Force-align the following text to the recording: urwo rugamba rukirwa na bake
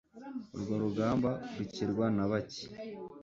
urwo 0.55 0.73
rugamba 0.83 1.31
rukirwa 1.57 2.05
na 2.15 2.25
bake 2.31 2.65